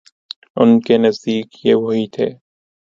ان 0.59 0.69
کے 0.85 0.95
نزدیک 0.97 1.47
یہ 1.65 1.75
وہی 1.83 2.05
تھے۔ 2.15 2.27